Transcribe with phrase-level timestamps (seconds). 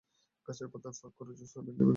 [0.45, 1.89] গাছের পাতার ফাঁক দিয়ে জ্যোৎস্না ভেঙে-ভেঙে পড়ছে।